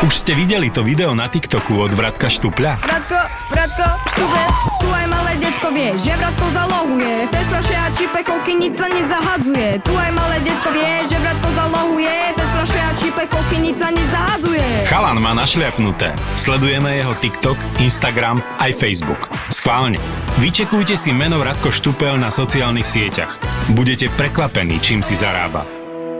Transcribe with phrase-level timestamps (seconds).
[0.00, 2.80] Už ste videli to video na TikToku od Vratka Štupľa?
[2.80, 3.20] Bratko,
[3.52, 4.42] bratko, štube,
[4.80, 7.28] tu aj malé detko vie, že bratko zalohuje.
[7.28, 9.76] Bez fľaše a čipechovky nič sa nezahadzuje.
[9.84, 12.16] Tu aj malé detko vie, že bratko zalohuje.
[12.32, 14.68] Bez fľaše a čipechovky nič sa nezahadzuje.
[14.88, 16.16] Chalan má našliapnuté.
[16.32, 19.28] Sledujeme jeho TikTok, Instagram aj Facebook.
[19.52, 20.00] Schválne.
[20.40, 23.36] Vyčekujte si meno Vratko Štupel na sociálnych sieťach.
[23.76, 25.68] Budete prekvapení, čím si zarába.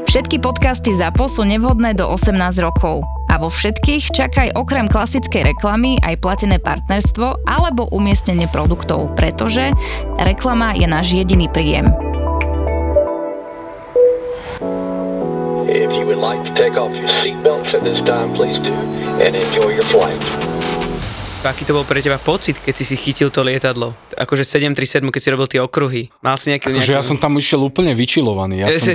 [0.04, 3.20] Všetky podcasty ZAPO sú nevhodné do 18 rokov.
[3.30, 9.70] A vo všetkých čakaj okrem klasickej reklamy aj platené partnerstvo alebo umiestnenie produktov, pretože
[10.18, 11.95] reklama je náš jediný príjem.
[15.70, 18.74] If you would like to take off your seatbelts at this time, please do,
[19.22, 20.49] and enjoy your flight.
[21.40, 23.96] Aký to bol pre teba pocit, keď si si chytil to lietadlo?
[24.12, 26.12] Akože 737, keď si robil tie okruhy.
[26.20, 26.68] Mal si nejaký...
[26.68, 28.60] Akože ja som tam išiel úplne vyčilovaný.
[28.60, 28.92] Ja som,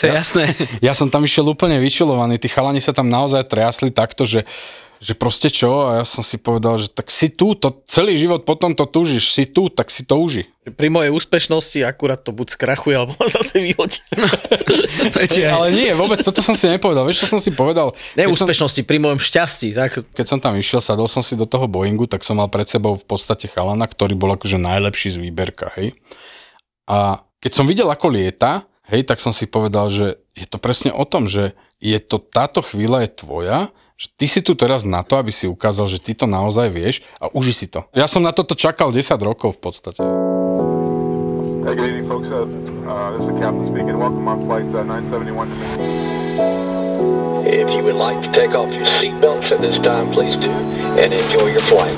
[0.00, 0.56] to je jasné.
[0.80, 2.40] ja som tam išiel úplne vyčilovaný.
[2.40, 4.48] Tí chalani sa tam naozaj triasli takto, že
[5.02, 8.46] že proste čo, a ja som si povedal, že tak si tu, to celý život
[8.46, 10.46] potom to túžiš, si tu, tak si to uži.
[10.78, 13.98] Pri mojej úspešnosti akurát to buď skrachuje, alebo ma zase vyhodí.
[15.58, 17.02] Ale nie, vôbec toto som si nepovedal.
[17.02, 17.90] Vieš, čo som si povedal?
[18.14, 19.74] Ne úspešnosti, som, pri mojom šťastí.
[19.74, 19.90] Tak...
[20.14, 22.94] Keď som tam išiel, sadol som si do toho Boeingu, tak som mal pred sebou
[22.94, 25.98] v podstate chalana, ktorý bol akože najlepší z výberka, hej.
[26.86, 30.94] A keď som videl, ako lieta, hej, tak som si povedal, že je to presne
[30.94, 33.58] o tom, že je to, táto chvíľa je tvoja
[33.96, 37.00] že ty si tu teraz na to, aby si ukázal, že ty to naozaj vieš
[37.22, 37.84] a uži si to.
[37.92, 40.00] Ja som na toto čakal 10 rokov v podstate.
[41.62, 42.26] Hey, good evening, folks.
[42.26, 42.42] Uh,
[42.90, 43.94] uh, this is the captain speaking.
[43.96, 45.54] Welcome on flight uh, 971 to
[47.46, 50.50] If you would like to take off your seatbelts at this time, please do,
[50.98, 51.94] and enjoy your flight.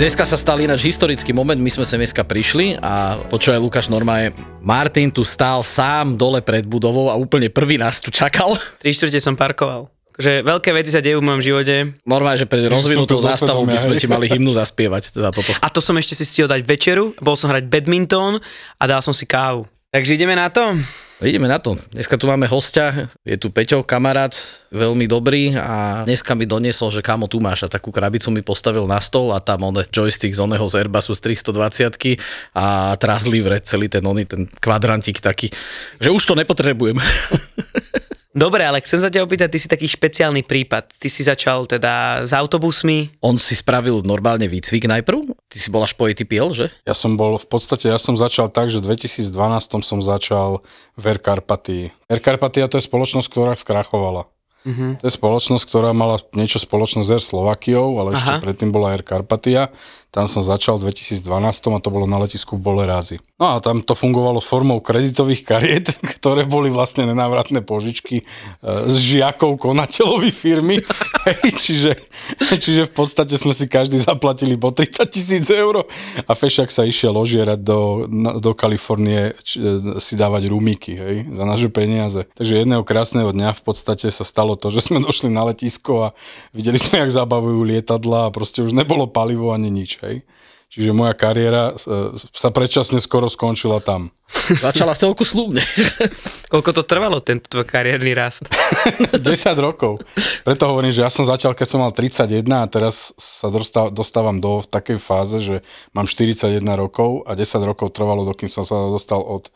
[0.00, 4.32] Dneska sa stal ináč historický moment, my sme sa dneska prišli a počúvaj Lukáš normálne,
[4.64, 8.56] Martin tu stál sám dole pred budovou a úplne prvý nás tu čakal.
[8.80, 9.92] Tri štvrte som parkoval.
[10.16, 12.00] Že veľké veci sa dejú v mojom živote.
[12.08, 15.52] Normálne, že pred rozvinutou zástavou by sme ti mali hymnu zaspievať za toto.
[15.60, 18.40] A to som ešte si stihol dať večeru, bol som hrať badminton
[18.80, 19.68] a dal som si kávu.
[19.92, 20.80] Takže ideme na to?
[21.20, 21.76] Ideme na to.
[21.92, 24.32] Dneska tu máme hostia, je tu Peťo, kamarát,
[24.72, 28.88] veľmi dobrý a dneska mi doniesol, že kamo tu máš a takú krabicu mi postavil
[28.88, 32.16] na stol a tam on joystick z oného z Airbusu z 320
[32.56, 35.52] a trazlivre, celý ten oný, ten kvadrantík taký,
[36.00, 36.96] že už to nepotrebujem.
[38.30, 40.94] Dobre, ale chcem sa ťa opýtať, ty si taký špeciálny prípad.
[41.02, 43.18] Ty si začal teda s autobusmi.
[43.26, 45.34] On si spravil normálne výcvik najprv?
[45.50, 46.70] Ty si bol až po ATPL, že?
[46.86, 49.34] Ja som bol, v podstate ja som začal tak, že v 2012
[49.82, 50.62] som začal
[50.94, 51.90] v Air Carpatii.
[52.06, 54.30] Air Carpatia to je spoločnosť, ktorá skrachovala.
[54.60, 54.92] Uh-huh.
[55.00, 58.18] To je spoločnosť, ktorá mala niečo spoločnosť s Air Slovakiou, ale Aha.
[58.20, 59.72] ešte predtým bola Air Carpatia.
[60.10, 61.22] Tam som začal v 2012
[61.70, 63.22] a to bolo na letisku v Bolerázi.
[63.38, 65.86] No a tam to fungovalo s formou kreditových kariet,
[66.18, 68.26] ktoré boli vlastne nenávratné požičky
[68.62, 70.82] z e, žiakov konateľovi firmy.
[71.62, 71.94] čiže,
[72.42, 75.86] čiže v podstate sme si každý zaplatili po 30 tisíc eur
[76.26, 78.10] a Fešak sa išiel ožierať do,
[78.42, 82.26] do Kalifornie či, e, si dávať rumíky hej, za naše peniaze.
[82.34, 86.18] Takže jedného krásneho dňa v podstate sa stalo to, že sme došli na letisko a
[86.50, 90.24] videli sme, jak zabavujú lietadla a proste už nebolo palivo ani nič hej.
[90.70, 94.14] Čiže moja kariéra e, sa predčasne skoro skončila tam.
[94.62, 95.66] Začala celku slúbne.
[96.52, 98.46] Koľko to trvalo, tento tvoj kariérny rast?
[99.10, 99.26] 10
[99.58, 99.98] rokov.
[100.46, 103.50] Preto hovorím, že ja som začal, keď som mal 31 a teraz sa
[103.90, 108.78] dostávam do takej fáze, že mám 41 rokov a 10 rokov trvalo, dokým som sa
[108.94, 109.50] dostal od...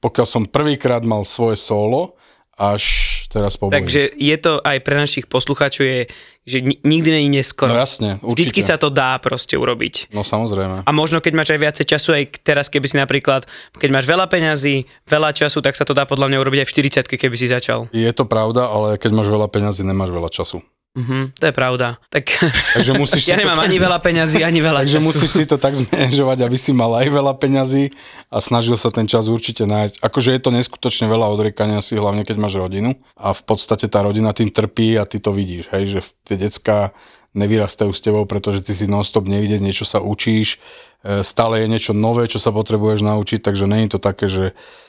[0.00, 2.14] Pokiaľ som prvýkrát mal svoje solo,
[2.54, 2.84] až
[3.30, 6.00] teraz po Takže je to aj pre našich poslucháčov, je,
[6.42, 7.70] že nikdy není neskoro.
[7.70, 8.50] No jasne, určite.
[8.50, 10.10] Vždycky sa to dá proste urobiť.
[10.10, 10.82] No samozrejme.
[10.82, 13.46] A možno keď máš aj viacej času, aj teraz keby si napríklad,
[13.78, 16.74] keď máš veľa peňazí, veľa času, tak sa to dá podľa mňa urobiť aj v
[17.06, 17.86] 40 keby si začal.
[17.94, 20.58] Je to pravda, ale keď máš veľa peňazí, nemáš veľa času.
[20.90, 22.02] Mm-hmm, to je pravda.
[22.10, 22.24] Tak,
[22.76, 23.84] takže musíš ja nemám ani tak...
[23.86, 25.06] veľa peňazí, ani veľa takže času.
[25.06, 27.94] musíš si to tak zmanéžovať, aby si mal aj veľa peňazí
[28.26, 30.02] a snažil sa ten čas určite nájsť.
[30.02, 34.02] Akože je to neskutočne veľa odriekania si, hlavne keď máš rodinu a v podstate tá
[34.02, 36.90] rodina tým trpí a ty to vidíš, hej, že tie decka
[37.30, 40.58] nevyrastajú s tebou, pretože ty si non-stop nevidieť, niečo sa učíš,
[41.06, 44.44] e, stále je niečo nové, čo sa potrebuješ naučiť, takže je to také, že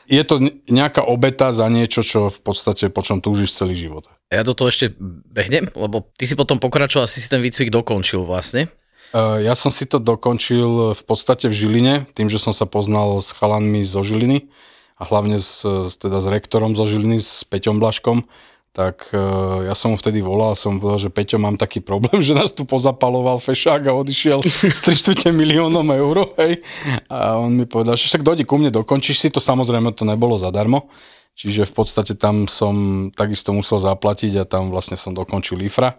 [0.09, 4.09] je to nejaká obeta za niečo, čo v podstate po čom túžiš celý život.
[4.33, 4.89] Ja do toho ešte
[5.29, 8.73] behnem, lebo ty si potom pokračoval, si si ten výcvik dokončil vlastne.
[9.11, 13.19] Uh, ja som si to dokončil v podstate v Žiline, tým, že som sa poznal
[13.19, 14.47] s chalanmi zo Žiliny
[14.95, 15.67] a hlavne s,
[15.99, 18.23] teda s rektorom zo Žiliny, s Peťom Blaškom,
[18.71, 22.23] tak uh, ja som mu vtedy volal, som mu povedal, že Peťo, mám taký problém,
[22.27, 24.39] že nás tu pozapaloval fešák a odišiel
[24.79, 26.63] s 3 miliónom eur, hej.
[27.11, 30.39] A on mi povedal, že však dojdi ku mne, dokončíš si to, samozrejme to nebolo
[30.39, 30.87] zadarmo.
[31.31, 35.95] Čiže v podstate tam som takisto musel zaplatiť a tam vlastne som dokončil IFRA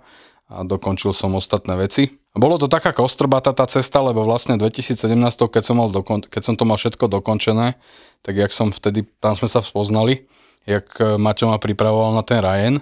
[0.53, 2.21] a dokončil som ostatné veci.
[2.37, 5.09] Bolo to taká kostrbata tá cesta, lebo vlastne 2017,
[5.49, 7.81] keď som, mal dokon- keď som to mal všetko dokončené,
[8.21, 10.29] tak jak som vtedy, tam sme sa spoznali,
[10.67, 12.77] jak e, Maťo ma pripravoval na ten Ryan,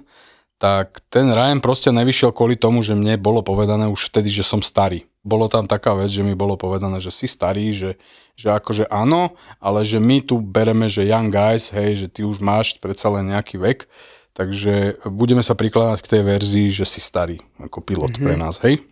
[0.61, 4.61] tak ten Ryan proste nevyšiel kvôli tomu, že mne bolo povedané už vtedy, že som
[4.61, 5.09] starý.
[5.25, 7.97] Bolo tam taká vec, že mi bolo povedané, že si starý, že,
[8.37, 12.45] že akože áno, ale že my tu bereme, že young guys, hej, že ty už
[12.45, 13.89] máš predsa len nejaký vek,
[14.37, 18.27] takže budeme sa prikladať k tej verzii, že si starý ako pilot mm-hmm.
[18.29, 18.85] pre nás, hej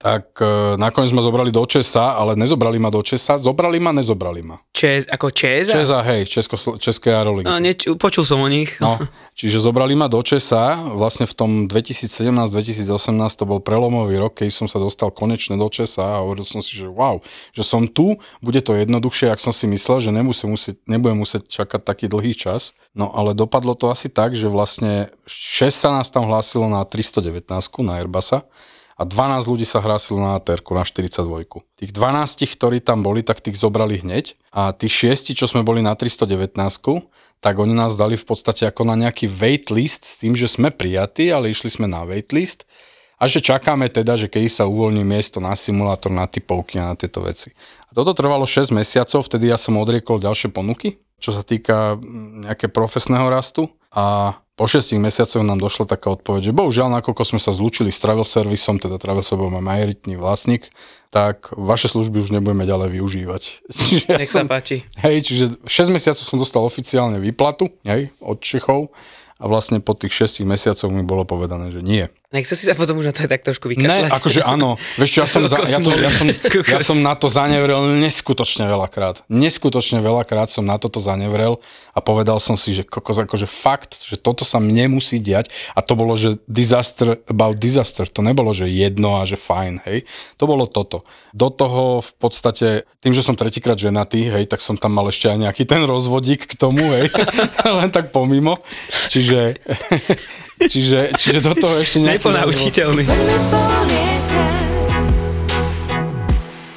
[0.00, 4.40] tak e, nakoniec ma zobrali do Česa, ale nezobrali ma do Česa, zobrali ma, nezobrali
[4.40, 4.56] ma.
[4.72, 5.76] Čes, ako Česa?
[5.76, 7.44] Česa, hej, Česko, České aerolinky.
[7.44, 8.80] No, neč, počul som o nich.
[8.80, 8.96] No,
[9.38, 12.88] čiže zobrali ma do Česa, vlastne v tom 2017-2018
[13.36, 16.80] to bol prelomový rok, keď som sa dostal konečne do Česa a hovoril som si,
[16.80, 17.20] že wow,
[17.52, 21.44] že som tu, bude to jednoduchšie, ak som si myslel, že nemusím musieť, nebudem musieť
[21.44, 22.72] čakať taký dlhý čas.
[22.96, 27.52] No ale dopadlo to asi tak, že vlastne 6 sa nás tam hlásilo na 319
[27.84, 28.48] na Airbusa
[29.00, 31.24] a 12 ľudí sa hrásilo na ATR na 42.
[31.80, 35.80] Tých 12, ktorí tam boli, tak tých zobrali hneď a tí 6, čo sme boli
[35.80, 36.52] na 319,
[37.40, 41.32] tak oni nás dali v podstate ako na nejaký waitlist s tým, že sme prijatí,
[41.32, 42.68] ale išli sme na waitlist
[43.16, 46.94] a že čakáme teda, že keď sa uvoľní miesto na simulátor, na typovky a na
[46.96, 47.56] tieto veci.
[47.88, 52.48] A toto trvalo 6 mesiacov, vtedy ja som odriekol ďalšie ponuky, čo sa týka mm,
[52.52, 57.40] nejaké profesného rastu a po 6 mesiacoch nám došla taká odpoveď, že bohužiaľ, nakoľko sme
[57.40, 60.68] sa zlúčili s Travel Serviceom, teda Travel Service má majoritný vlastník,
[61.08, 63.42] tak vaše služby už nebudeme ďalej využívať.
[63.72, 64.84] Čiže Nech ja sa som, páči.
[65.00, 68.92] Hej, čiže 6 mesiacov som dostal oficiálne výplatu, hej, od Čechov
[69.40, 72.12] a vlastne po tých 6 mesiacoch mi bolo povedané, že nie.
[72.30, 74.06] Nechce si sa potom už na to aj tak trošku vykašľať?
[74.06, 74.78] Ne, akože áno.
[75.02, 76.26] Vieš čo, ja som, za, ja, to, ja, som,
[76.62, 79.26] ja som na to zanevrel neskutočne veľakrát.
[79.26, 81.58] Neskutočne veľakrát som na toto zanevrel
[81.90, 85.82] a povedal som si, že kokos, akože fakt, že toto sa mne musí diať a
[85.82, 88.06] to bolo, že disaster about disaster.
[88.06, 90.06] To nebolo, že jedno a že fajn, hej.
[90.38, 91.02] To bolo toto.
[91.34, 95.26] Do toho v podstate, tým, že som tretíkrát ženatý, hej, tak som tam mal ešte
[95.26, 97.10] aj nejaký ten rozvodík k tomu, hej.
[97.82, 98.62] Len tak pomimo.
[99.10, 99.58] Čiže
[100.68, 102.19] Čiže, čiže do toho ešte nejaký...
[102.20, 103.08] Neponaučiteľný.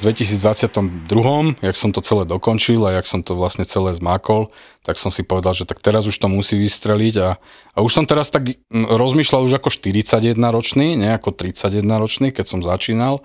[0.00, 4.48] 2022, jak som to celé dokončil a jak som to vlastne celé zmákol,
[4.88, 7.36] tak som si povedal, že tak teraz už to musí vystreliť a,
[7.76, 12.48] a už som teraz tak rozmýšľal už ako 41 ročný, nie ako 31 ročný, keď
[12.48, 13.20] som začínal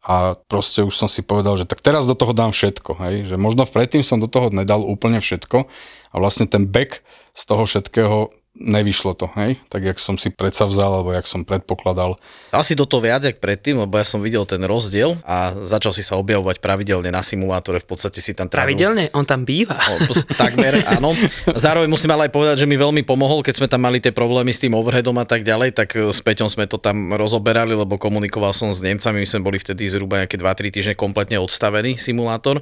[0.00, 3.28] a proste už som si povedal, že tak teraz do toho dám všetko, hej?
[3.28, 5.68] že možno predtým som do toho nedal úplne všetko
[6.08, 7.04] a vlastne ten back
[7.36, 9.56] z toho všetkého nevyšlo to, hej?
[9.72, 12.20] Tak jak som si predsavzal, alebo jak som predpokladal.
[12.52, 16.04] Asi do toho viac, jak predtým, lebo ja som videl ten rozdiel a začal si
[16.04, 18.76] sa objavovať pravidelne na simulátore, v podstate si tam trávil.
[18.76, 19.08] Pravidelne?
[19.16, 19.80] On tam býva.
[19.80, 21.16] No, takmer, áno.
[21.56, 24.52] Zároveň musím ale aj povedať, že mi veľmi pomohol, keď sme tam mali tie problémy
[24.52, 28.52] s tým overheadom a tak ďalej, tak s Peťom sme to tam rozoberali, lebo komunikoval
[28.52, 32.60] som s Nemcami, my sme boli vtedy zhruba nejaké 2-3 týždne kompletne odstavený simulátor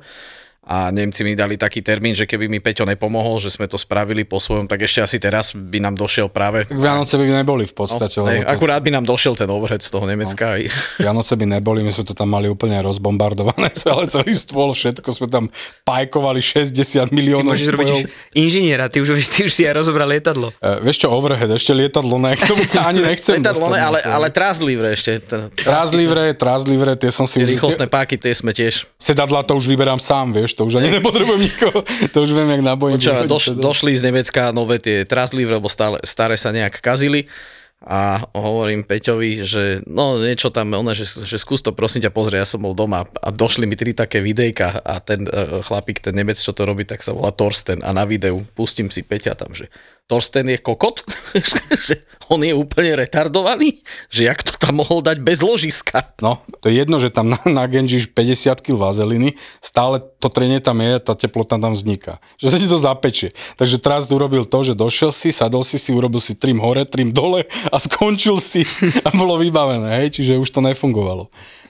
[0.69, 4.29] a Nemci mi dali taký termín, že keby mi Peťo nepomohol, že sme to spravili
[4.29, 6.69] po svojom, tak ešte asi teraz by nám došiel práve...
[6.69, 8.21] Vianoce by neboli v podstate.
[8.21, 8.45] No, to...
[8.45, 10.61] Akurát by nám došiel ten overhead z toho Nemecka.
[10.61, 10.69] No.
[11.09, 15.27] Vianoce by neboli, my sme to tam mali úplne rozbombardované, celé celý stôl, všetko sme
[15.33, 15.45] tam
[15.89, 17.57] pajkovali 60 miliónov.
[17.57, 17.91] Ty môžeš robiť
[18.37, 20.53] inžiniera, ty už, ty už si aj rozobrali lietadlo.
[20.61, 23.99] Uh, vieš čo, overhead, ešte lietadlo, ne, k tomu sa ani nechcem lietadlo, ne, ale,
[24.05, 25.17] ale trázlivre ešte.
[25.65, 27.41] Trázlivre, trázlivre, tie som si...
[27.41, 28.85] Rýchlostné páky, tie sme tiež.
[29.01, 32.63] Sedadla to už vyberám sám, vieš, to už ani nepotrebujem nikoho, to už viem, jak
[32.67, 32.99] nabojím.
[32.99, 37.31] Počúva, doš, došli z Nemecka nové tie trazlivre, lebo stále, staré sa nejak kazili
[37.79, 42.43] a hovorím Peťovi, že no niečo tam, ona, že, že skús to prosím ťa pozrieť,
[42.43, 46.19] ja som bol doma a došli mi tri také videjka a ten uh, chlapík, ten
[46.19, 49.55] Nemec, čo to robí, tak sa volá Torsten a na videu pustím si Peťa tam,
[49.55, 49.71] že
[50.09, 51.05] Torsten je kokot,
[51.87, 52.01] že
[52.33, 56.17] on je úplne retardovaný, že jak to tam mohol dať bez ložiska.
[56.25, 60.97] No, to je jedno, že tam nagenžíš 50 kg vazeliny, stále to trenie tam je,
[60.97, 62.25] tá teplota tam vzniká.
[62.41, 63.37] Že sa ti to zapečie.
[63.61, 67.13] Takže teraz urobil to, že došiel si, sadol si si, urobil si trim hore, trim
[67.13, 68.65] dole a skončil si
[69.07, 70.17] a bolo vybavené, hej?
[70.17, 71.29] čiže už to nefungovalo.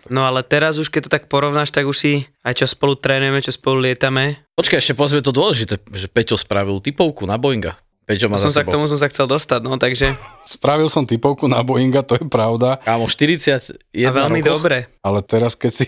[0.09, 2.13] No ale teraz už keď to tak porovnáš, tak už si
[2.47, 4.41] aj čo spolu trénujeme, čo spolu lietame.
[4.55, 7.77] Počkaj, ešte pozrie to dôležité, že Peťo spravil typovku na Boeinga.
[8.09, 10.17] Peťo má som sa k tomu som sa chcel dostať, no takže...
[10.49, 12.81] Spravil som typovku na Boeinga, to je pravda.
[12.81, 14.89] Kámo, 40 A veľmi rokoch, dobre.
[15.05, 15.85] Ale teraz keď si...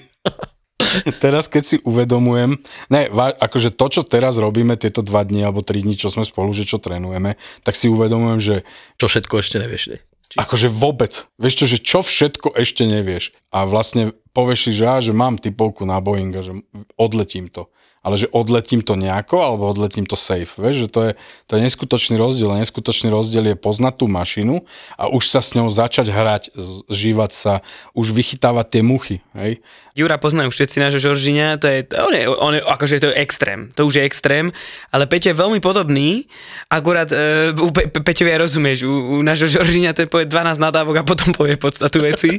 [1.25, 2.61] teraz keď si uvedomujem,
[2.93, 3.01] ne,
[3.41, 6.69] akože to, čo teraz robíme, tieto dva dni alebo tri dni, čo sme spolu, že
[6.69, 8.57] čo trénujeme, tak si uvedomujem, že
[9.01, 9.85] Čo všetko ešte nevieš.
[9.97, 9.99] Ne?
[10.39, 13.35] akože vôbec, vieš čo, že čo všetko ešte nevieš.
[13.51, 16.55] A vlastne povieš si, že, á, že mám typovku na Boeing a že
[16.99, 17.69] odletím to.
[18.01, 20.57] Ale že odletím to nejako, alebo odletím to safe.
[20.57, 21.13] Vieš, že to je,
[21.45, 22.49] to je neskutočný rozdiel.
[22.49, 24.65] A neskutočný rozdiel je poznať tú mašinu
[24.97, 26.43] a už sa s ňou začať hrať,
[26.89, 27.61] žívať sa,
[27.93, 29.21] už vychytávať tie muchy.
[29.37, 29.61] Hej?
[30.01, 33.69] Jura poznajú všetci nášho Žoržíňa, to je, on je, on je, akože to je extrém,
[33.75, 34.49] to už je extrém,
[34.95, 36.31] ale Peťo je veľmi podobný,
[36.71, 40.63] akurát uh, u Pe- Pe- Peťovi aj rozumieš, u, u nášho Žoržíňa ten povie 12
[40.63, 42.39] nadávok a potom povie podstatu veci.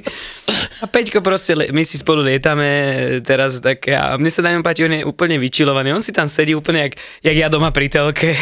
[0.81, 2.69] A Peťko proste, le- my si spolu lietame
[3.25, 6.29] teraz tak a mne sa na ňom páči, on je úplne vyčilovaný, on si tam
[6.29, 6.93] sedí úplne jak,
[7.25, 8.37] jak ja doma pri telke.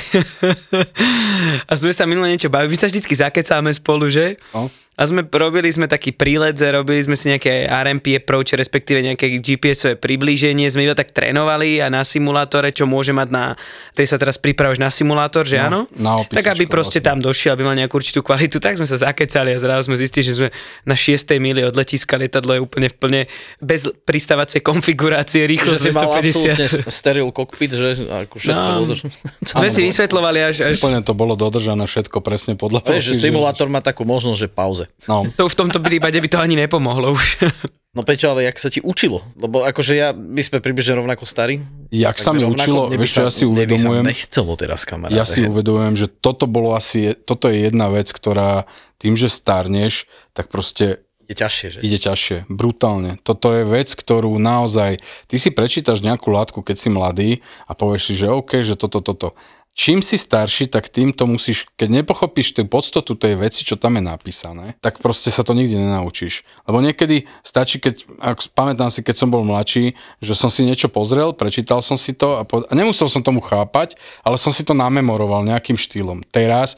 [1.72, 4.36] a sme sa minule niečo bavili, my sa vždycky zakecáme spolu, že?
[4.51, 4.67] No.
[5.00, 9.32] A sme robili sme taký prílet, že robili sme si nejaké RMP approach, respektíve nejaké
[9.34, 13.56] GPS-ové priblíženie, sme iba tak trénovali a na simulátore, čo môže mať na,
[13.96, 15.79] tej sa teraz pripravuješ na simulátor, že No, áno?
[15.94, 17.08] na tak aby proste vlastne.
[17.08, 20.25] tam došiel, aby mal nejakú určitú kvalitu, tak sme sa zakecali a zrazu sme zistili,
[20.25, 20.50] že sme
[20.84, 21.15] na 6.
[21.38, 23.22] mili od letiska lietadlo je úplne v plne
[23.58, 26.91] bez pristávacej konfigurácie, Že mal absolútne 250.
[26.91, 29.00] steril kokpit, že ako všetko No, dodrž...
[29.46, 32.91] Sme si vysvetlovali až, až Úplne to bolo dodržané všetko presne podľa toho.
[32.91, 34.88] Vieš, že si- simulátor má takú možnosť, že pauze.
[35.08, 37.27] No, to v tomto prípade by to ani nepomohlo už.
[37.89, 39.25] No Peťo, ale jak sa ti učilo?
[39.34, 41.58] Lebo akože ja, my sme približne rovnako starí.
[41.89, 45.10] jak sa mi učilo, vieš čo, ja si uvedomujem, nechcelo teraz, kamarát.
[45.10, 48.69] ja si uvedomujem, že toto bolo asi, toto je jedna vec, ktorá
[49.01, 50.05] tým, že starneš,
[50.38, 51.79] tak proste Je ťažšie, že?
[51.81, 53.17] ide ťažšie, brutálne.
[53.25, 57.29] Toto je vec, ktorú naozaj, ty si prečítaš nejakú látku, keď si mladý
[57.65, 59.34] a povieš si, že OK, že toto, toto.
[59.80, 63.96] Čím si starší, tak tým to musíš, keď nepochopíš tú podstatu tej veci, čo tam
[63.96, 66.44] je napísané, tak proste sa to nikdy nenaučíš.
[66.68, 70.92] Lebo niekedy stačí, keď, ak, pamätám si, keď som bol mladší, že som si niečo
[70.92, 73.96] pozrel, prečítal som si to a, po, a nemusel som tomu chápať,
[74.28, 76.28] ale som si to namemoroval nejakým štýlom.
[76.28, 76.76] Teraz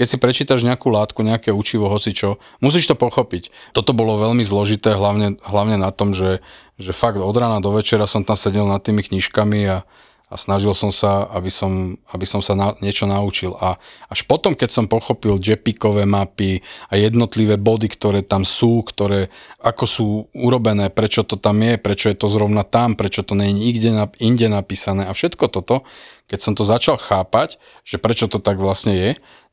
[0.00, 3.52] keď si prečítaš nejakú látku, nejaké učivo, hocičo, musíš to pochopiť.
[3.76, 6.40] Toto bolo veľmi zložité, hlavne, hlavne na tom, že,
[6.80, 9.84] že fakt od rána do večera som tam sedel nad tými knižkami a,
[10.30, 13.58] a snažil som sa, aby som, aby som sa na, niečo naučil.
[13.58, 19.34] A až potom, keď som pochopil JPEGové mapy a jednotlivé body, ktoré tam sú, ktoré
[19.58, 23.50] ako sú urobené, prečo to tam je, prečo je to zrovna tam, prečo to nie
[23.50, 25.82] je nikde na, inde napísané a všetko toto,
[26.30, 29.10] keď som to začal chápať, že prečo to tak vlastne je,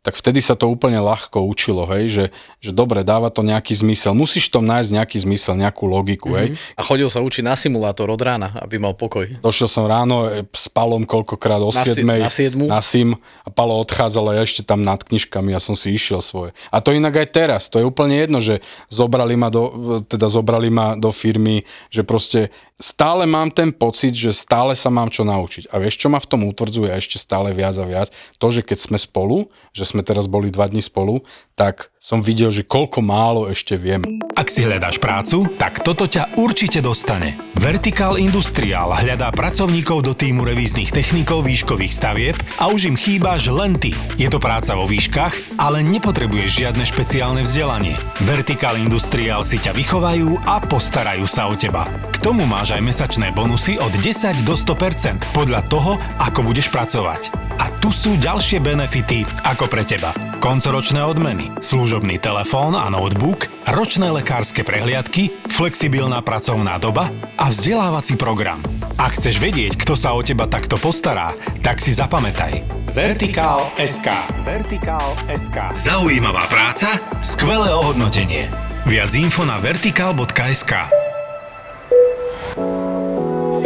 [0.07, 2.25] tak vtedy sa to úplne ľahko učilo, hej, že,
[2.63, 4.15] že dobre, dáva to nejaký zmysel.
[4.15, 6.55] Musíš tom nájsť nejaký zmysel, nejakú logiku, hej.
[6.79, 9.27] A chodil sa učiť na simulátor od rána, aby mal pokoj.
[9.43, 12.07] Došiel som ráno e, s Palom koľkokrát o Na si- 7.
[12.07, 12.65] na siedmu?
[12.71, 16.23] na sim a Palo odchádzal a ja ešte tam nad knižkami a som si išiel
[16.23, 16.55] svoje.
[16.71, 20.71] A to inak aj teraz, to je úplne jedno, že zobrali ma do, teda zobrali
[20.71, 22.47] ma do firmy, že proste
[22.77, 25.73] stále mám ten pocit, že stále sa mám čo naučiť.
[25.73, 28.13] A vieš, čo ma v tom utvrdzuje ešte stále viac a viac?
[28.37, 31.23] To, že keď sme spolu, že sme teraz boli dva dní spolu,
[31.57, 34.05] tak som videl, že koľko málo ešte viem.
[34.37, 37.33] Ak si hľadáš prácu, tak toto ťa určite dostane.
[37.57, 43.73] Vertical Industrial hľadá pracovníkov do týmu revíznych technikov výškových stavieb a už im chýbaš len
[43.73, 43.97] ty.
[44.21, 47.97] Je to práca vo výškach, ale nepotrebuješ žiadne špeciálne vzdelanie.
[48.21, 51.89] Vertical Industrial si ťa vychovajú a postarajú sa o teba.
[52.13, 57.46] K tomu máš aj mesačné bonusy od 10 do 100% podľa toho, ako budeš pracovať.
[57.57, 60.13] A tu sú ďalšie benefity ako pre teba.
[60.37, 68.61] Koncoročné odmeny, služobný telefón a notebook, ročné lekárske prehliadky, flexibilná pracovná doba a vzdelávací program.
[69.01, 71.33] Ak chceš vedieť, kto sa o teba takto postará,
[71.65, 72.61] tak si zapamätaj.
[72.93, 74.09] Vertikál SK.
[74.45, 75.73] Vertikál SK.
[75.73, 78.49] Zaujímavá práca, skvelé ohodnotenie.
[78.89, 81.06] Viac info na vertikál.sk.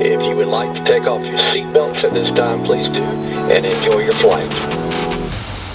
[0.02, 3.06] If you would like to take off your seatbelts at this time, please do,
[3.54, 4.50] and enjoy your flight.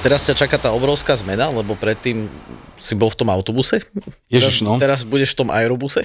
[0.02, 2.26] Teraz ťa čaká tá obrovská zmena, lebo predtým
[2.74, 3.86] si bol v tom autobuse.
[4.26, 4.82] Ježiš, teraz, no.
[4.82, 6.02] Teraz budeš v tom aerobuse.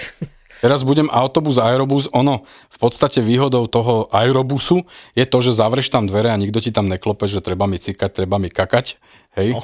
[0.62, 4.86] Teraz budem autobus, aerobus, ono v podstate výhodou toho aerobusu
[5.18, 8.10] je to, že zavreš tam dvere a nikto ti tam neklope, že treba mi cikať,
[8.14, 9.02] treba mi kakať.
[9.36, 9.58] Hej.
[9.58, 9.64] No.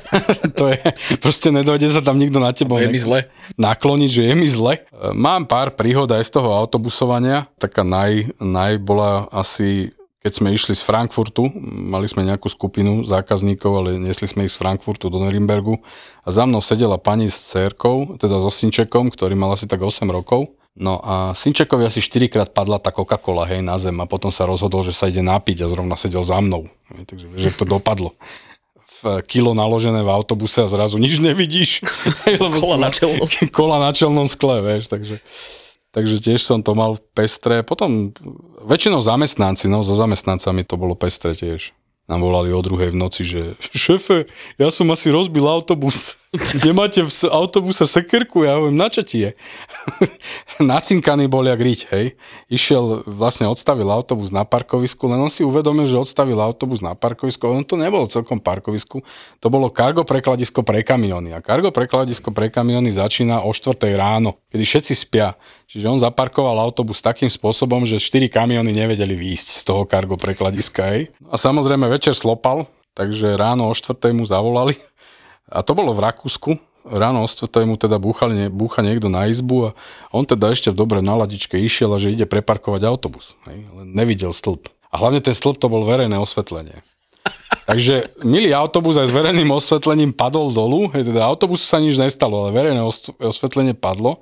[0.58, 0.80] to je,
[1.22, 3.30] proste nedojde sa tam nikto na teba Je mi zle.
[3.60, 4.82] nakloniť, že je mi zle.
[5.14, 7.46] Mám pár príhod aj z toho autobusovania.
[7.60, 13.72] Taká naj, naj bola asi keď sme išli z Frankfurtu, mali sme nejakú skupinu zákazníkov,
[13.74, 15.82] ale nesli sme ich z Frankfurtu do Norimbergu
[16.22, 20.06] a za mnou sedela pani s cerkou, teda so synčekom, ktorý mal asi tak 8
[20.06, 20.54] rokov.
[20.72, 24.48] No a synčekovi asi 4 krát padla tá Coca-Cola, hej, na zem a potom sa
[24.48, 26.70] rozhodol, že sa ide napiť a zrovna sedel za mnou.
[26.96, 28.14] Hej, takže že to dopadlo.
[29.02, 31.82] V kilo naložené v autobuse a zrazu nič nevidíš.
[32.40, 33.26] Lebo Kola na čelnom.
[33.58, 35.18] Kola na čelnom skle, vieš, takže...
[35.92, 37.60] Takže tiež som to mal pestré.
[37.60, 38.16] Potom
[38.64, 41.76] väčšinou zamestnanci, no so zamestnancami to bolo pestré tiež.
[42.10, 46.16] Nám volali o druhej v noci, že šefe, ja som asi rozbil autobus.
[46.66, 48.48] Nemáte v autobuse sekerku?
[48.48, 49.30] Ja hovorím, na čo ti je?
[50.62, 52.06] Nacinkaný bol jak riť, hej.
[52.46, 57.42] Išiel, vlastne odstavil autobus na parkovisku, len on si uvedomil, že odstavil autobus na parkovisku,
[57.50, 59.02] on to nebolo celkom parkovisku,
[59.42, 61.34] to bolo kargo prekladisko pre kamiony.
[61.34, 65.34] A kargo prekladisko pre kamiony začína o 4 ráno, kedy všetci spia.
[65.66, 70.94] Čiže on zaparkoval autobus takým spôsobom, že 4 kamiony nevedeli výjsť z toho kargo prekladiska.
[70.94, 71.10] Hej.
[71.32, 74.78] A samozrejme večer slopal, takže ráno o 4 mu zavolali.
[75.52, 76.71] A to bolo v Rakúsku.
[76.82, 79.78] Ráno o 4 mu teda búchal, nie, búcha niekto na izbu a
[80.10, 83.38] on teda ešte v dobrej naladičke išiel a že ide preparkovať autobus.
[83.46, 83.70] Hej.
[83.70, 84.66] Len nevidel stĺp.
[84.90, 86.82] A hlavne ten stĺp to bol verejné osvetlenie.
[87.70, 92.46] Takže milý autobus aj s verejným osvetlením padol dolu, hej, teda autobusu sa nič nestalo,
[92.46, 94.18] ale verejné os- osvetlenie padlo.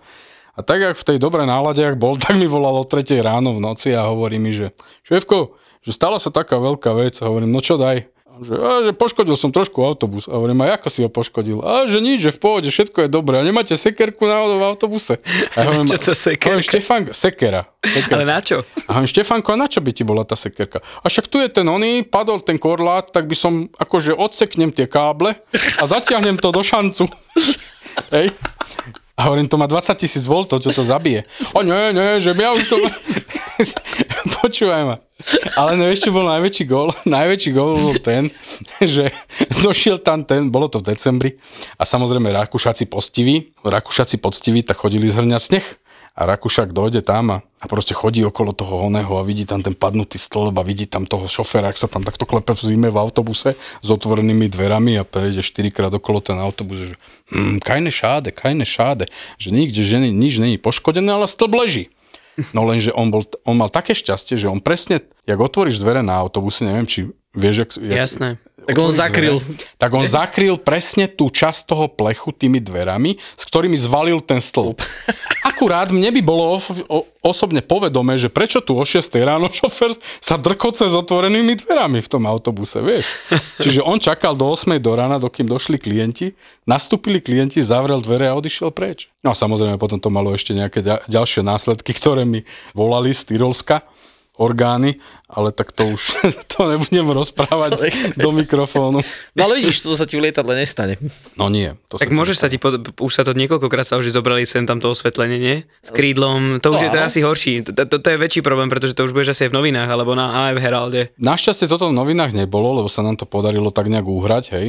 [0.53, 3.57] A tak, jak v tej dobrej nálade, ak bol, tak mi volal o 3 ráno
[3.57, 4.77] v noci a hovorí mi, že
[5.09, 7.17] šéfko, že stala sa taká veľká vec.
[7.25, 8.05] A hovorím, no čo daj?
[8.41, 10.25] Že, a, že poškodil som trošku autobus.
[10.25, 11.61] A hovorím, a ako si ho poškodil?
[11.61, 13.37] A že nič, že v pohode, všetko je dobré.
[13.37, 15.21] A nemáte sekerku náhodou v autobuse?
[15.53, 16.57] A ja hovorím, Čo to sekerka?
[16.57, 17.61] Hovorím, Štefan, sekera.
[17.85, 18.17] sekera.
[18.17, 18.65] Ale na čo?
[18.89, 20.81] A hovorím, Štefanko, a na čo by ti bola tá sekerka?
[20.81, 24.89] A však tu je ten oný, padol ten korlát, tak by som akože odseknem tie
[24.89, 25.37] káble
[25.77, 27.05] a zatiahnem to do šancu.
[28.17, 28.33] Hej.
[29.21, 31.29] A hovorím, to má 20 tisíc V, čo to zabije.
[31.53, 32.81] O nie, nie, že ja už to...
[34.41, 34.97] Počúvaj ma.
[35.57, 36.97] Ale nevieš, čo bol najväčší gól?
[37.05, 38.33] Najväčší gól bol ten,
[38.81, 39.13] že
[39.65, 41.31] došiel tam ten, bolo to v decembri,
[41.77, 45.67] a samozrejme Rakúšaci postiví, Rakúšaci poctiví, tak chodili zhrňať sneh.
[46.21, 49.73] A Rakúšak dojde tam a, a proste chodí okolo toho oného a vidí tam ten
[49.79, 52.99] padnutý stĺp a vidí tam toho šoféra, ak sa tam takto klepe v zime v
[52.99, 56.95] autobuse s otvorenými dverami a prejde 4 krát okolo ten autobus, že
[57.31, 59.07] hm, kajne šáde, kajne šáde,
[59.39, 61.89] že nikde že ni- nič není poškodené, ale stĺp leží.
[62.57, 66.19] No lenže on, bol, on mal také šťastie, že on presne, jak otvoríš dvere na
[66.19, 68.29] autobuse, neviem, či vieš, jak, jak, Jasné.
[68.67, 69.37] Tak on zakryl.
[69.81, 74.81] tak on zakryl presne tú časť toho plechu tými dverami, s ktorými zvalil ten stĺp.
[75.51, 76.61] Akurát mne by bolo
[77.25, 82.09] osobne povedomé, že prečo tu o 6 ráno šofer sa drkoce s otvorenými dverami v
[82.09, 83.09] tom autobuse, vieš.
[83.61, 86.33] Čiže on čakal do 8 do rána, dokým došli klienti,
[86.69, 89.09] nastúpili klienti, zavrel dvere a odišiel preč.
[89.21, 93.35] No a samozrejme potom to malo ešte nejaké ďa- ďalšie následky, ktoré mi volali z
[93.35, 93.85] Tyrolska
[94.41, 94.97] orgány,
[95.29, 96.17] ale tak to už
[96.57, 99.05] to nebudem rozprávať do mikrofónu.
[99.37, 100.97] No ale vidíš, to sa ti v lietadle nestane.
[101.37, 101.77] No nie.
[101.93, 104.81] To Tak môžeš sa ti, pod, už sa to niekoľkokrát sa už zobrali sem tam
[104.81, 105.57] to osvetlenie, nie?
[105.85, 107.09] S krídlom, to už No je to áno.
[107.13, 109.59] asi horší, to, to, to je väčší problém, pretože to už budeš asi aj v
[109.61, 111.13] novinách alebo na AF Heralde.
[111.21, 114.67] Našťastie toto v novinách nebolo, lebo sa nám to podarilo tak nejak uhrať, hej.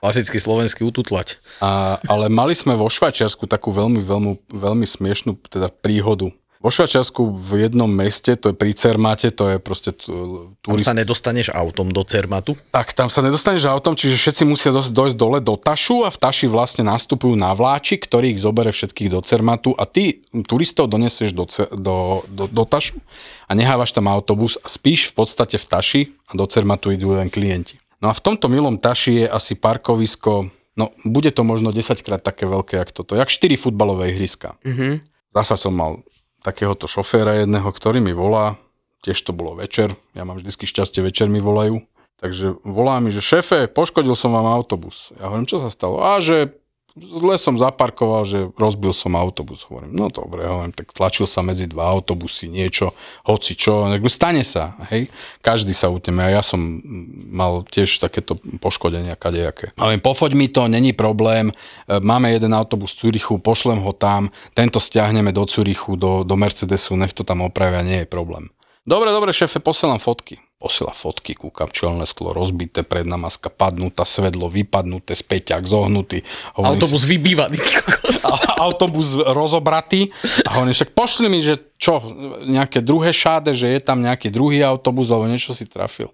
[0.00, 1.36] Klasický slovenský ututlať.
[1.60, 6.32] A, ale mali sme vo Švajčiarsku takú veľmi, veľmi, veľmi smiešnú teda príhodu.
[6.60, 10.92] Vo Švajčiarsku v jednom meste, to je pri Cermate, to je proste tu- Tam sa
[10.92, 12.52] nedostaneš autom do Cermatu.
[12.68, 16.52] Tak, tam sa nedostaneš autom, čiže všetci musia dojsť dole do Tašu a v Taši
[16.52, 21.48] vlastne nastupujú na vláči, ktorý ich zobere všetkých do Cermatu a ty turistov donesieš do,
[21.72, 21.96] do,
[22.28, 23.00] do, do Tašu
[23.48, 27.32] a nehávaš tam autobus a spíš v podstate v Taši a do Cermatu idú len
[27.32, 27.80] klienti.
[28.04, 32.20] No a v tomto milom Taši je asi parkovisko, no bude to možno 10 krát
[32.20, 34.60] také veľké, jak toto, jak 4 futbalové ihriska.
[34.60, 35.00] Mhm.
[35.32, 36.04] Zasa som mal
[36.40, 38.56] takéhoto šoféra jedného, ktorý mi volá,
[39.04, 41.84] tiež to bolo večer, ja mám vždycky šťastie, večer mi volajú,
[42.20, 45.12] takže volá mi, že šéfe, poškodil som vám autobus.
[45.16, 46.00] Ja hovorím, čo sa stalo?
[46.00, 46.56] A že
[46.96, 49.68] zle som zaparkoval, že rozbil som autobus.
[49.68, 52.96] Hovorím, no dobre, hovorím, tak tlačil sa medzi dva autobusy, niečo,
[53.28, 55.06] hoci čo, stane sa, hej.
[55.44, 56.82] Každý sa uteme a ja som
[57.30, 59.70] mal tiež takéto poškodenia kadejaké.
[59.78, 61.52] Hovorím, pofoď mi to, není problém,
[61.90, 66.36] E, máme jeden autobus v Cürichu, pošlem ho tam, tento stiahneme do Cürichu, do, do
[66.36, 68.46] Mercedesu, nech to tam opravia, nie je problém.
[68.86, 70.38] Dobre, dobre, šéfe, posielam fotky.
[70.60, 76.20] Posiela fotky, kúkam, čelné sklo rozbité, predná maska padnutá, svedlo vypadnuté, späťak zohnutý.
[76.52, 78.22] Hovorím si- Autobus vybývaný, ty kokos.
[78.28, 80.12] a- autobus rozobratý
[80.44, 82.04] a hovorím, však pošli mi, že čo,
[82.44, 86.12] nejaké druhé šáde, že je tam nejaký druhý autobus alebo niečo si trafil.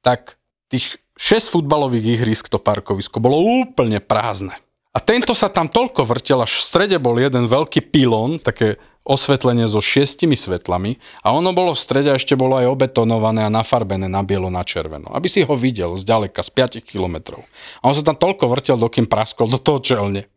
[0.00, 0.40] Tak
[0.72, 4.56] tých 6 futbalových ihrisk to parkovisko bolo úplne prázdne.
[4.96, 9.64] A tento sa tam toľko vrtel, až v strede bol jeden veľký pilón, také osvetlenie
[9.64, 14.04] so šiestimi svetlami a ono bolo v strede a ešte bolo aj obetonované a nafarbené
[14.04, 15.08] na bielo, na červeno.
[15.08, 17.40] Aby si ho videl z ďaleka, z 5 kilometrov.
[17.80, 20.28] A on sa tam toľko vrtel, dokým praskol do toho čelne.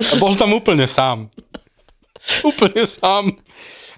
[0.00, 1.28] A bol tam úplne sám.
[2.40, 3.36] Úplne sám.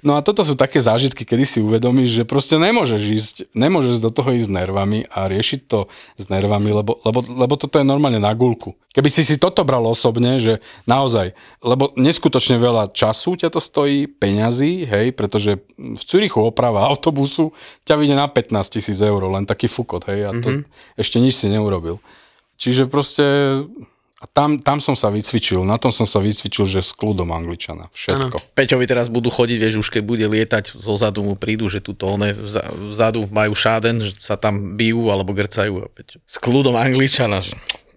[0.03, 4.11] No a toto sú také zážitky, kedy si uvedomíš, že proste nemôžeš ísť, nemôžeš do
[4.11, 5.87] toho ísť s nervami a riešiť to
[6.19, 8.75] s nervami, lebo, lebo, lebo toto je normálne na gulku.
[8.91, 10.59] Keby si si toto bral osobne, že
[10.91, 17.55] naozaj, lebo neskutočne veľa času ťa to stojí, peňazí, hej, pretože v Cürichu oprava autobusu
[17.87, 20.99] ťa vyjde na 15 tisíc eur, len taký fukot, hej, a to mm-hmm.
[20.99, 22.03] ešte nič si neurobil.
[22.59, 23.27] Čiže proste
[24.23, 27.91] a tam, tam som sa vycvičil, na tom som sa vycvičil, že s kľudom angličana,
[27.91, 28.39] všetko.
[28.39, 28.55] Ano.
[28.55, 32.15] Peťovi teraz budú chodiť, vieš, už keď bude lietať, zo zadu mu prídu, že tuto
[32.15, 32.31] one
[32.95, 35.83] vzadu majú šáden, že sa tam bijú alebo grcajú.
[35.83, 37.59] A Peťo, s kľudom angličana, že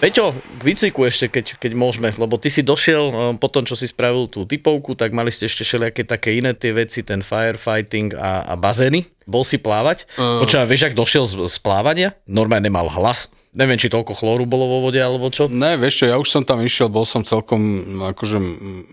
[0.00, 3.76] Peťo, k výcviku ešte, keď, keď môžeme, lebo ty si došiel eh, po tom, čo
[3.76, 8.16] si spravil tú typovku, tak mali ste ešte všelijaké také iné tie veci, ten firefighting
[8.16, 9.04] a, a bazény.
[9.28, 10.08] Bol si plávať?
[10.16, 10.40] Uh.
[10.40, 12.16] Počúva, vieš, ak došiel z, z plávania?
[12.24, 13.28] Normálne nemal hlas.
[13.52, 15.52] Neviem, či toľko chlóru bolo vo vode, alebo čo?
[15.52, 17.60] Ne, vieš čo, ja už som tam išiel, bol som celkom,
[18.00, 18.40] akože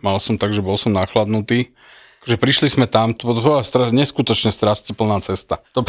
[0.03, 1.71] mal som tak, že bol som nachladnutý
[2.27, 5.63] že prišli sme tam, to bola stra, neskutočne strastiplná cesta.
[5.71, 5.87] To,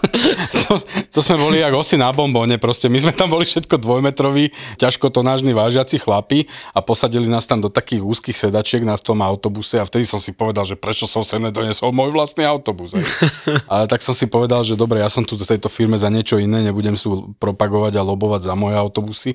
[0.68, 0.72] to,
[1.08, 5.08] to, sme boli jak osi na bombone, proste my sme tam boli všetko dvojmetroví, ťažko
[5.08, 9.88] tonážni vážiaci chlapi a posadili nás tam do takých úzkých sedačiek na tom autobuse a
[9.88, 12.92] vtedy som si povedal, že prečo som sem nedonesol môj vlastný autobus.
[12.92, 13.04] Aj.
[13.72, 16.36] Ale tak som si povedal, že dobre, ja som tu v tejto firme za niečo
[16.36, 19.30] iné, nebudem sú propagovať a lobovať za moje autobusy.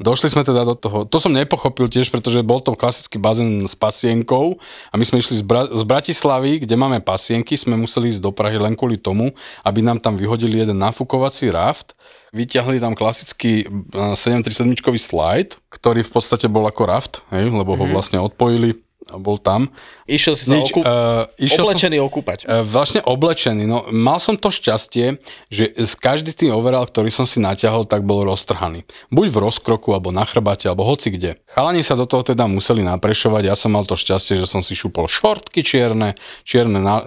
[0.00, 3.76] Došli sme teda do toho, to som nepochopil tiež, pretože bol to klasický bazén s
[3.76, 4.56] pasienkou
[4.88, 8.30] a my sme išli z, Bra- z Bratislavy, kde máme pasienky, sme museli ísť do
[8.30, 9.34] Prahy len kvôli tomu,
[9.66, 11.98] aby nám tam vyhodili jeden nafukovací raft.
[12.30, 13.66] Vyťahli tam klasický
[14.14, 18.78] 737 slide, ktorý v podstate bol ako raft, hej, lebo ho vlastne odpojili
[19.18, 19.74] bol tam.
[20.06, 22.38] Išiel si sa Nič, okup- uh, išiel oblečený som, okúpať.
[22.46, 23.64] Uh, vlastne oblečený.
[23.66, 25.18] No, mal som to šťastie,
[25.50, 28.86] že každý tým overall, ktorý som si natiahol, tak bol roztrhaný.
[29.10, 31.40] Buď v rozkroku, alebo na chrbate, alebo hoci kde.
[31.50, 33.42] Chalani sa do toho teda museli naprešovať.
[33.48, 36.14] Ja som mal to šťastie, že som si šupol šortky čierne,
[36.46, 37.04] čierne na, uh,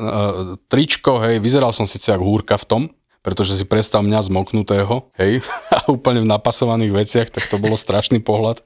[0.67, 1.39] tričko, hej.
[1.39, 2.83] Vyzeral som síce ako húrka v tom,
[3.23, 5.39] pretože si predstav mňa zmoknutého, hej,
[5.75, 8.59] a úplne v napasovaných veciach, tak to bolo strašný pohľad.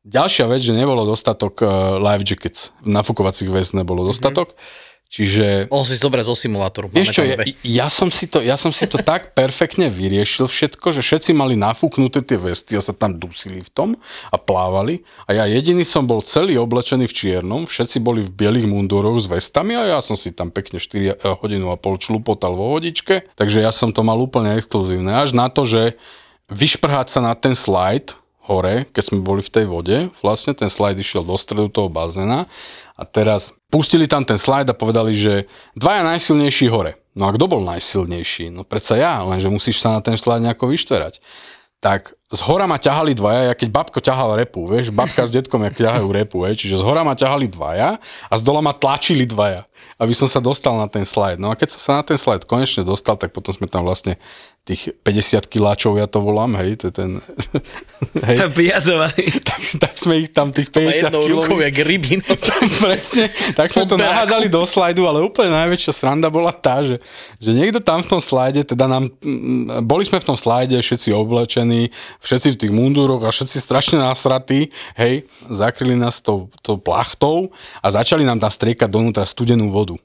[0.00, 2.72] Ďalšia vec, že nebolo dostatok uh, life jackets.
[2.80, 4.56] Nafukovacích väz nebolo dostatok.
[4.56, 4.88] Mm-hmm.
[5.10, 5.66] Čiže...
[5.66, 6.86] Mohol si zobrať zo simulátoru.
[6.86, 7.34] Vieš čo, ja,
[7.66, 11.58] ja, som si to, ja som si to tak perfektne vyriešil všetko, že všetci mali
[11.58, 13.88] nafúknuté tie vesty a sa tam dusili v tom
[14.30, 15.02] a plávali.
[15.26, 19.26] A ja jediný som bol celý oblečený v čiernom, všetci boli v bielých mundúroch s
[19.26, 23.26] vestami a ja som si tam pekne 4 hodinu a pol člupotal vo vodičke.
[23.34, 25.10] Takže ja som to mal úplne exkluzívne.
[25.10, 25.98] Až na to, že
[26.54, 28.14] vyšprhať sa na ten slide,
[28.50, 29.96] hore, keď sme boli v tej vode.
[30.18, 32.50] Vlastne ten slide išiel do stredu toho bazéna
[32.98, 35.46] a teraz pustili tam ten slide a povedali, že
[35.78, 36.98] dvaja najsilnejší hore.
[37.14, 38.50] No a kto bol najsilnejší?
[38.50, 41.22] No predsa ja, lenže musíš sa na ten slide nejako vyštverať.
[41.78, 45.66] Tak z hora ma ťahali dvaja, ja keď babko ťahal repu, vieš, babka s detkom,
[45.66, 47.98] jak ťahajú repu, vieš, čiže z hora ma ťahali dvaja
[48.30, 49.66] a z dola ma tlačili dvaja,
[49.98, 51.42] aby som sa dostal na ten slide.
[51.42, 54.14] No a keď sa na ten slide konečne dostal, tak potom sme tam vlastne
[54.62, 57.10] tých 50 kiláčov, ja to volám, hej, to je ten...
[58.28, 58.36] hej,
[59.48, 61.58] tak, tak sme ich tam tých 50 kilov...
[61.58, 62.20] jak ryby.
[62.22, 62.38] No.
[62.84, 67.00] Presne, tak sme to nahádzali do slajdu, ale úplne najväčšia sranda bola tá, že,
[67.40, 69.08] že niekto tam v tom slajde, teda nám,
[69.82, 74.70] boli sme v tom slajde všetci oblečení, všetci v tých mundúroch a všetci strašne nasratí,
[74.94, 79.96] hej, zakryli nás tou, tou plachtou a začali nám tam striekať donútra studenú vodu.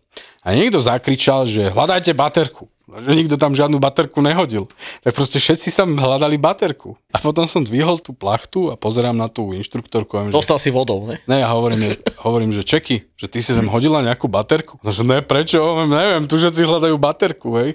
[0.41, 2.71] A niekto zakričal, že hľadajte baterku.
[2.85, 4.69] Že nikto tam žiadnu baterku nehodil.
[5.01, 6.93] Tak proste všetci sa hľadali baterku.
[7.11, 10.13] A potom som dvihol tú plachtu a pozerám na tú inštruktorku.
[10.15, 10.69] Viem, Dostal že...
[10.69, 11.17] si vodou, ne?
[11.25, 14.77] Ne, ja hovorím, že, hovorím, že čeky, že ty si sem hodila nejakú baterku.
[14.85, 15.59] No, že ne, prečo?
[15.89, 17.73] Neviem, tu všetci hľadajú baterku, hej.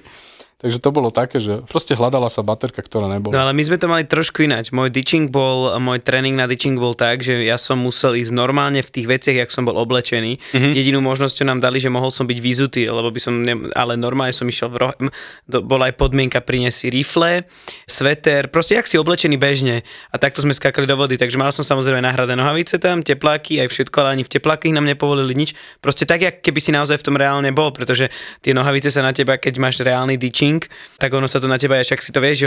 [0.60, 3.32] Takže to bolo také, že proste hľadala sa baterka, ktorá nebola.
[3.32, 4.68] No ale my sme to mali trošku ináč.
[4.76, 8.84] Môj ditching bol, môj tréning na ditching bol tak, že ja som musel ísť normálne
[8.84, 10.36] v tých veciach, jak som bol oblečený.
[10.36, 10.72] Mm-hmm.
[10.76, 13.96] Jedinú možnosť, čo nám dali, že mohol som byť vyzutý, lebo by som, ne, ale
[13.96, 14.92] normálne som išiel v roh,
[15.64, 17.48] bola aj podmienka priniesť rifle,
[17.88, 19.80] sveter, proste jak si oblečený bežne.
[20.12, 23.72] A takto sme skakali do vody, takže mal som samozrejme náhradné nohavice tam, tepláky, aj
[23.72, 25.56] všetko, ale ani v teplákach nám nepovolili nič.
[25.80, 28.12] Proste tak, jak keby si naozaj v tom reálne bol, pretože
[28.44, 30.60] tie nohavice sa na teba, keď máš reálny ditching, tréning,
[30.98, 32.38] tak ono sa to na teba, však si to vieš,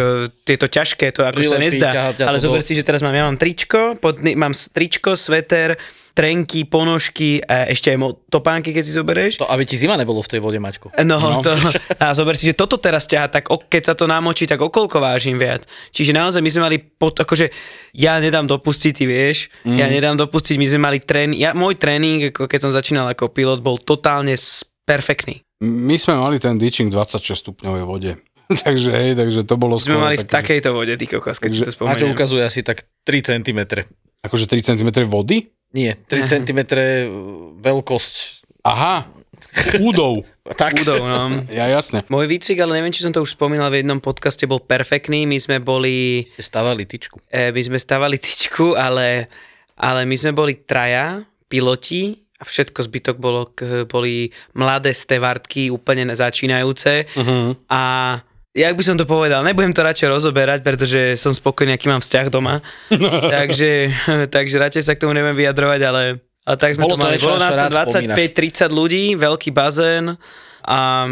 [0.44, 1.90] je to ťažké, to ako sa Prilepí nezdá.
[1.90, 5.16] ťa- ťa Ale zober do- si, že teraz mám, ja mám tričko, pod, mám tričko,
[5.16, 5.80] sveter,
[6.14, 9.34] trenky, ponožky a ešte aj mo- topánky, keď si zoberieš.
[9.36, 10.94] To, aby ti zima nebolo v tej vode, Maťko.
[11.02, 11.42] No, no.
[11.42, 11.58] To,
[11.98, 15.02] a zober si, že toto teraz ťaha, tak o, keď sa to namočí, tak okolko
[15.02, 15.66] vážim viac.
[15.90, 17.50] Čiže naozaj my sme mali, pod, akože
[17.94, 19.74] ja nedám dopustiť, ty vieš, mm.
[19.74, 23.34] ja nedám dopustiť, my sme mali tréning, ja, môj tréning, ako keď som začínal ako
[23.34, 25.44] pilot, bol totálne s- perfektný.
[25.64, 28.12] My sme mali ten ditching 26 stupňovej vode.
[28.68, 31.50] takže hej, takže to bolo Sme skoro mali v také, takejto vode, ty kokos, keď
[31.50, 32.12] si to spomeniem.
[32.12, 33.60] ukazuje asi tak 3 cm.
[34.24, 35.48] Akože 3 cm vody?
[35.74, 36.60] Nie, 3 cm
[37.64, 38.14] veľkosť.
[38.64, 39.08] Aha,
[39.82, 40.24] údov.
[40.44, 40.76] Tak.
[40.84, 41.40] Údov, no.
[41.56, 42.04] Ja jasne.
[42.12, 45.24] Môj výcvik, ale neviem, či som to už spomínal v jednom podcaste, bol perfektný.
[45.24, 47.24] My sme boli, Stavali tyčku.
[47.32, 49.32] e, my sme stavali tyčku, ale,
[49.80, 56.12] ale my sme boli traja, piloti a všetko zbytok bolo, k- boli mladé stevartky, úplne
[56.12, 57.08] začínajúce.
[57.16, 57.56] Uh-huh.
[57.72, 57.82] A
[58.52, 62.28] jak by som to povedal, nebudem to radšej rozoberať, pretože som spokojný, aký mám vzťah
[62.28, 62.60] doma.
[63.40, 63.96] takže,
[64.28, 66.04] takže radšej sa k tomu neviem vyjadrovať, ale,
[66.44, 67.16] ale tak sme Bolo to mali.
[67.18, 68.20] Bolo nás rád tam spomínaš.
[68.20, 70.20] 25-30 ľudí, veľký bazén
[70.68, 71.08] a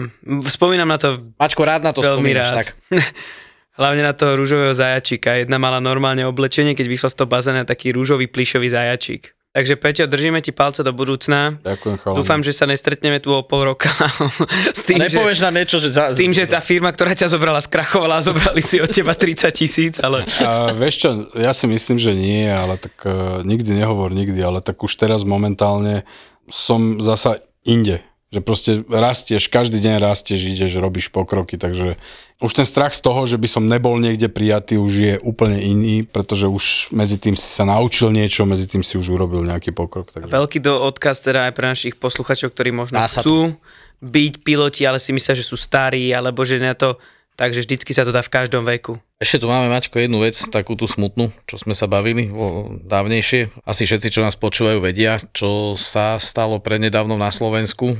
[0.51, 2.49] spomínam na to Maťko, rád na to veľmi spomínaš.
[2.51, 2.57] rád.
[2.59, 2.67] Tak.
[3.79, 5.39] Hlavne na toho rúžového zajačíka.
[5.39, 9.31] Jedna mala normálne oblečenie, keď vyšla z toho bazéna, taký rúžový plišový zajačík.
[9.51, 11.59] Takže Peťo, držíme ti palce do budúcna.
[11.59, 12.17] Ďakujem, chalani.
[12.23, 13.91] Dúfam, že sa nestretneme tu o pol roka.
[14.71, 15.91] s A tým, že, nepovieš nám niečo, že...
[15.91, 19.11] Za, s tým, že tá firma, ktorá ťa zobrala, skrachovala a zobrali si od teba
[19.11, 20.23] 30 tisíc, ale...
[20.39, 24.63] A vieš čo, ja si myslím, že nie, ale tak uh, nikdy nehovor nikdy, ale
[24.63, 26.07] tak už teraz momentálne
[26.47, 27.99] som zasa inde.
[28.31, 31.99] Že proste rastieš, každý deň rastieš, ideš, robíš pokroky, takže
[32.39, 36.07] už ten strach z toho, že by som nebol niekde prijatý, už je úplne iný,
[36.07, 40.15] pretože už medzi tým si sa naučil niečo, medzi tým si už urobil nejaký pokrok.
[40.15, 40.31] Takže...
[40.31, 43.51] Veľký do odkaz teda aj pre našich posluchačov, ktorí možno Dá chcú
[43.99, 46.95] byť piloti, ale si myslia, že sú starí, alebo že na to...
[47.39, 48.99] Takže vždycky sa to dá v každom veku.
[49.21, 53.63] Ešte tu máme, Maťko, jednu vec, takú tú smutnú, čo sme sa bavili o, dávnejšie.
[53.63, 57.97] Asi všetci, čo nás počúvajú, vedia, čo sa stalo prednedávnom na Slovensku, e,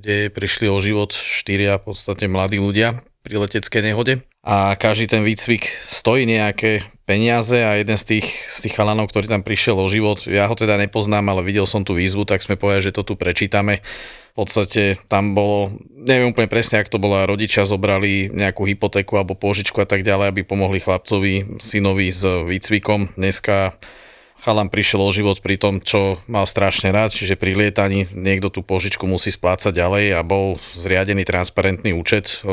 [0.00, 4.20] kde prišli o život štyria v podstate mladí ľudia pri leteckej nehode.
[4.44, 9.32] A každý ten výcvik stojí nejaké peniaze a jeden z tých, z tých chalanov, ktorý
[9.32, 12.60] tam prišiel o život, ja ho teda nepoznám, ale videl som tú výzvu, tak sme
[12.60, 13.80] povedali, že to tu prečítame.
[14.36, 19.38] V podstate tam bolo, neviem úplne presne, ak to bolo, rodičia zobrali nejakú hypotéku alebo
[19.38, 23.14] pôžičku a tak ďalej, aby pomohli chlapcovi, synovi s výcvikom.
[23.14, 23.78] Dneska
[24.44, 28.60] chalan prišiel o život pri tom, čo mal strašne rád, čiže pri lietaní niekto tú
[28.60, 32.44] pôžičku musí splácať ďalej a bol zriadený transparentný účet.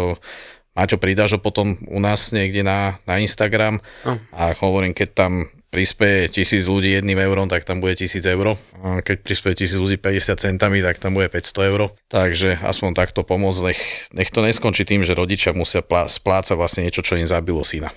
[0.71, 4.15] Maťo, pridáš ho potom u nás niekde na, na Instagram No.
[4.31, 5.31] a hovorím, keď tam
[5.67, 8.59] prispieje tisíc ľudí jedným eurom, tak tam bude tisíc eur.
[8.83, 11.95] A keď prispieje tisíc ľudí 50 centami, tak tam bude 500 eur.
[12.11, 13.81] Takže aspoň takto pomôcť, nech,
[14.11, 17.91] nech to neskončí tým, že rodičia musia plá, splácať vlastne niečo, čo im zabilo syna.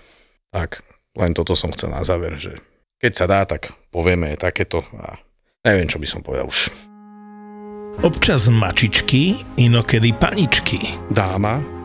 [0.55, 0.87] Tak,
[1.19, 2.63] len toto som chcel na záver, že
[3.03, 5.19] keď sa dá, tak povieme takéto a
[5.67, 6.71] neviem, čo by som povedal už.
[8.03, 10.79] Občas mačičky, inokedy paničky.
[11.11, 11.63] dáma